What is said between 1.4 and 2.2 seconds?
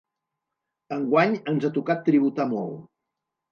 ens ha tocat